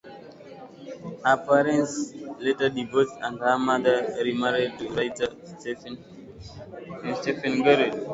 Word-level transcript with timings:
Her 1.23 1.37
parents 1.45 2.11
later 2.39 2.69
divorced 2.69 3.13
and 3.21 3.37
her 3.39 3.59
mother 3.59 4.11
remarried 4.23 4.79
to 4.79 4.89
writer 4.89 5.27
Stephane 5.43 5.97
Groueff. 7.03 8.07